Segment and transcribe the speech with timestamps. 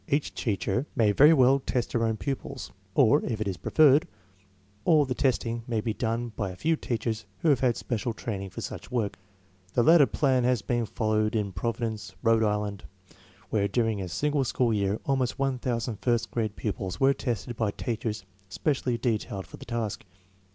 [0.07, 4.07] Each teacher may very well test her own pupils, or, if it is preferred,
[4.83, 8.49] all the testing may be done by a few teachers who have had special training
[8.49, 9.19] for such work.
[9.75, 12.83] The latter plan has been followed in Providence, Rhode Island,
[13.51, 18.25] where during a single school year almost 1000 first grade pupils were tested by teachers
[18.49, 20.03] specially detailed for the task.